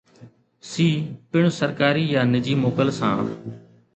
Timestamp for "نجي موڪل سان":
2.33-3.19